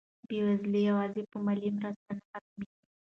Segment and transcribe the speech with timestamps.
[0.27, 2.77] بېوزلي یوازې په مالي مرستو نه ختمېږي.